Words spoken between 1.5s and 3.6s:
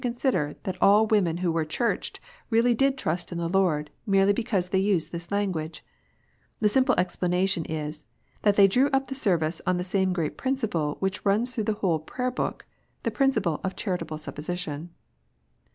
were churched did really trust in the